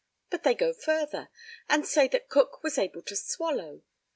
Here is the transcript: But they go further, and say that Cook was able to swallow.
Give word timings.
But 0.31 0.41
they 0.41 0.55
go 0.55 0.73
further, 0.73 1.29
and 1.69 1.85
say 1.85 2.07
that 2.07 2.27
Cook 2.27 2.63
was 2.63 2.79
able 2.79 3.03
to 3.03 3.15
swallow. 3.15 3.83